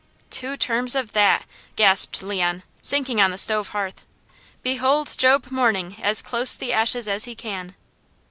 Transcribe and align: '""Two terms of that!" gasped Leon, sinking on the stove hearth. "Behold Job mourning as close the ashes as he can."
'""Two 0.31 0.57
terms 0.57 0.95
of 0.95 1.13
that!" 1.13 1.45
gasped 1.75 2.23
Leon, 2.23 2.63
sinking 2.81 3.21
on 3.21 3.29
the 3.29 3.37
stove 3.37 3.67
hearth. 3.69 4.03
"Behold 4.63 5.13
Job 5.15 5.51
mourning 5.51 5.95
as 6.01 6.23
close 6.23 6.55
the 6.55 6.73
ashes 6.73 7.07
as 7.07 7.25
he 7.25 7.35
can." 7.35 7.75